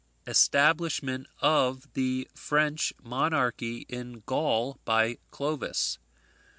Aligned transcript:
Establishment 0.25 1.27
of 1.41 1.93
the 1.93 2.27
French 2.33 2.91
monarchy 3.03 3.85
in 3.87 4.23
Gaul 4.25 4.79
by 4.83 5.19
Clovis. 5.29 5.99